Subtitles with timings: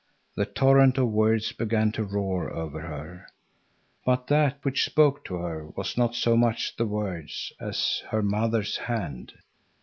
[0.35, 3.27] The torrent of words began to roar over her.
[4.03, 8.77] But that which spoke to her was not so much the words as her mother's
[8.77, 9.33] hand.